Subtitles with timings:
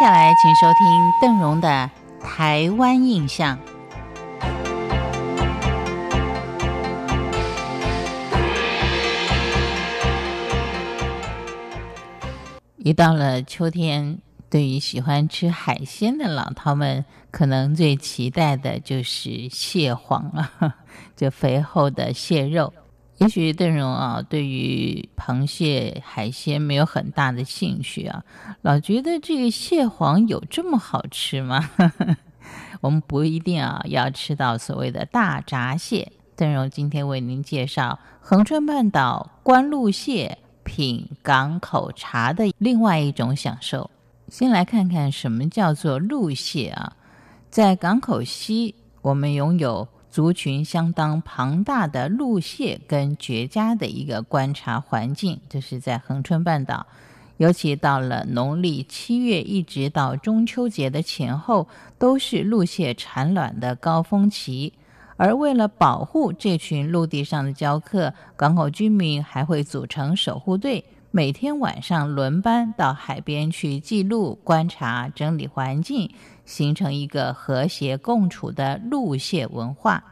[0.00, 1.90] 接下来，请收听邓荣的
[2.24, 3.58] 《台湾印象》。
[12.78, 14.18] 一到了秋天，
[14.48, 20.76] 对于喜欢吃海鲜的老饕们，可能最期待的就是蟹黄啊，
[21.14, 22.72] 这肥厚的蟹肉。
[23.20, 28.24] 也许邓荣啊，对于螃蟹、海鲜没有很大的兴趣啊，
[28.62, 31.70] 老觉得这个蟹黄有这么好吃吗？
[32.80, 36.10] 我们不一定啊，要吃到所谓的大闸蟹。
[36.34, 40.38] 邓荣今天为您介绍恒春半岛关路蟹。
[40.62, 43.90] 品港口茶的另外一种享受。
[44.28, 46.92] 先来看看什么叫做陆蟹啊？
[47.50, 55.40] 在港口西，我们拥有族群相当庞大的陆蟹跟绝佳的一个观察环境。
[55.48, 56.86] 这是在恒春半岛，
[57.36, 64.72] 尤其到了农历七月一直到中秋节的前后，都是陆蟹产卵的高峰期。
[65.16, 76.08] 而为了保护这群陆地上的礁客，港口居民还会组成守护队，每天晚上轮班到海边去记录、观察、整理环境，
[76.44, 80.04] 形成一个和谐共处的陆蟹文化。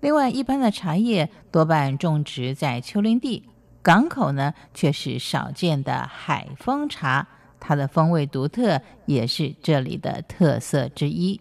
[0.00, 3.42] 另外，一般的茶叶多半种植在丘陵地，
[3.82, 7.28] 港口呢却是少见的海风茶，
[7.60, 11.38] 它的风味独特，也是这里的特色之一。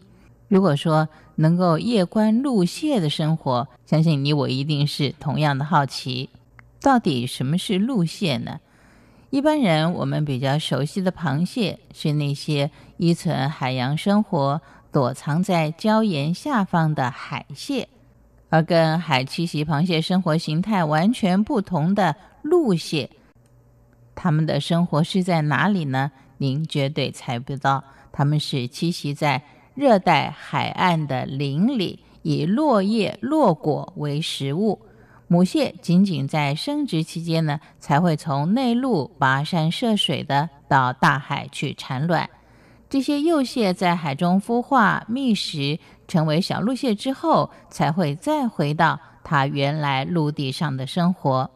[0.49, 6.29] 如果说能够夜观陆蟹的生活，相信你我一定是同样的好奇。
[6.81, 8.59] 到底什么是陆蟹呢？
[9.29, 14.61] 一般人我们比较熟悉的螃蟹是那些依存海洋生活、
[14.91, 17.89] 躲藏在礁岩下方的海蟹，
[18.49, 23.09] 而跟海栖息螃蟹生活形态完全不同的陆蟹，
[24.15, 26.11] 它们的生活是在哪里呢？
[26.37, 29.43] 您绝对猜不到，它们是栖息在。
[29.75, 34.81] 热带海岸的林里，以落叶、落果为食物。
[35.27, 42.29] 母蟹仅仅在生殖期间呢，才会从内陆跋山涉水的到大海去产卵。
[42.89, 51.51] 这些幼蟹在海中孵化觅食，成为小陆蟹之后，才会再回到它原来陆地上的生活。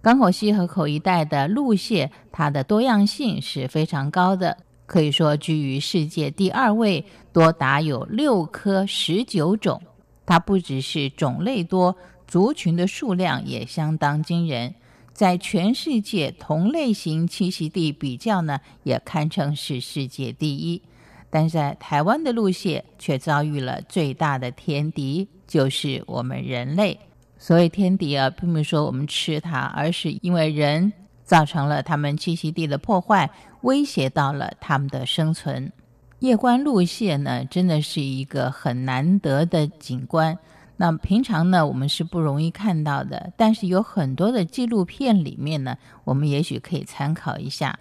[0.00, 4.56] 港口西河口一带的陆蟹，它的多样性是非常高的。
[4.86, 9.82] 可以说居于世界第二位，多达有六科十九种。
[10.24, 14.74] 它不只是种类多，族群的数量也相当惊人。
[15.12, 20.82] 在全世界同类型栖息地比较呢，也堪称是世界第一。
[21.30, 26.98] 但在台湾的路线却遭遇了最大的天敌，就是我们人类。
[27.38, 30.92] 所谓天敌啊，并不是说我们吃它，而是因为人。
[31.24, 33.28] 造成了他们栖息地的破坏，
[33.62, 35.72] 威胁到了他们的生存。
[36.20, 40.38] 夜观陆蟹呢，真的是一个很难得的景观。
[40.78, 43.32] 那平常呢，我们是不容易看到的。
[43.36, 47.78] 但是有很多的纪录片里面呢，我们也许可以参考一下。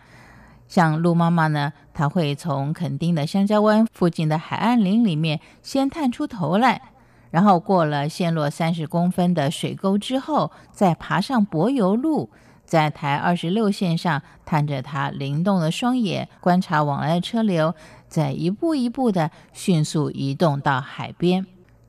[0.67, 6.81] 像鹿妈妈呢，她会从垦丁的香蕉湾附近的海岸林里面先探出头来，
[7.29, 12.29] 然后过了陷落三十公分的水沟之后，再爬上柏油路。
[12.65, 17.75] 在台二十六线上，探着他灵动的双眼，观察往来的车流，
[18.07, 21.45] 再一步一步的迅速移动到海边。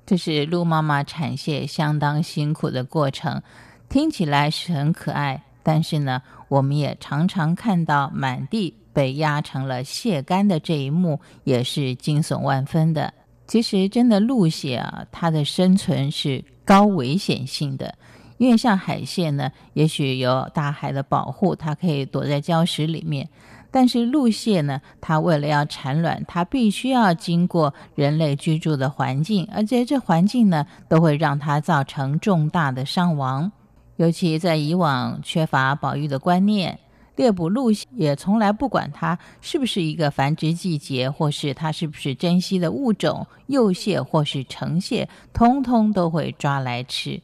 [0.06, 3.42] 这是鹿妈妈产蟹相当辛苦的过程，
[3.88, 13.12] 听起来是很可爱，但是呢，我们也常常看到满地被压成了蟹干的这一幕，也是惊悚万分的。
[13.48, 17.92] 其实，真的鹿蟹啊，它的生存是高危险性的。
[18.38, 23.26] 因为像海蟹呢，也许有大海的保护，它可以躲在礁石里面；
[23.76, 33.52] 但是陆蟹呢，它为了要产卵，它必须要经过人类居住的环境，而且这环境呢，都会让它造成重大的伤亡。
[33.96, 36.78] 尤其在以往缺乏保育的观念，
[37.16, 47.20] 猎捕陆蟹也从来不管它是不是一个繁殖季节，或是它是不是珍稀的物种，幼蟹或是成蟹，通通都会抓来吃。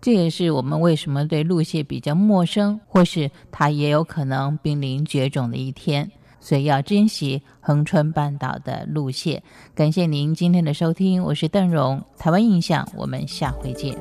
[0.00, 6.10] 这也是我们为什么对鹿蟹比较陌生，或是它也有可能濒临绝种的一天，
[6.40, 9.42] 所以要珍惜恒春半岛的鹿蟹。
[9.74, 13.94] 感谢您今天的收听，我是邓荣，台湾印象，我们下回见。